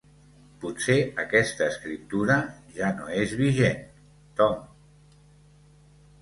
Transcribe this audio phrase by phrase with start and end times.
[0.61, 2.37] Potser aquesta escriptura
[2.79, 3.85] ja no és vigent,
[4.41, 4.57] Tom.